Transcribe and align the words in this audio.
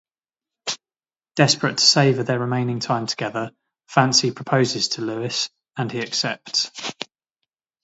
Desperate 1.35 1.77
to 1.77 1.85
savor 1.85 2.23
their 2.23 2.39
remaining 2.39 2.79
time 2.79 3.05
together, 3.05 3.51
Fancy 3.87 4.31
proposes 4.31 4.87
to 4.87 5.01
Luis, 5.03 5.51
and 5.77 5.91
he 5.91 6.01
accepts. 6.01 6.71